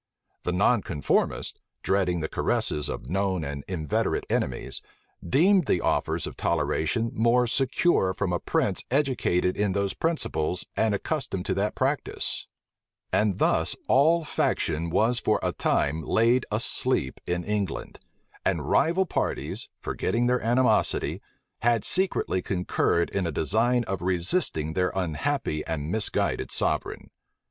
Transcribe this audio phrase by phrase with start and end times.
[0.41, 4.81] The nonconformists, dreading the caresses of known and inveterate enemies,
[5.23, 10.95] deemed the offers of toleration more secure from a prince educated in those principles, and
[10.95, 12.47] accustomed to that practice.
[13.13, 17.99] And thus all faction was for a time laid asleep in England;
[18.43, 21.21] and rival parties, forgetting their animosity,
[21.59, 27.11] had secretly concurred in a design of resisting their unhappy and misguided sovereign.